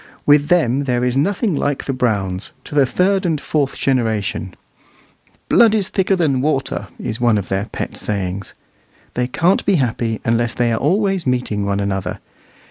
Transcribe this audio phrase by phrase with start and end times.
[0.25, 4.55] With them there is nothing like the Browns, to the third and fourth generation.
[5.47, 8.55] "Blood is thicker than water," is one of their pet sayings.
[9.13, 12.17] They can't be happy unless they are always meeting one another.